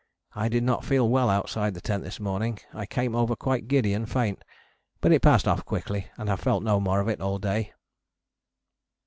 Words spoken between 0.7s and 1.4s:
feel well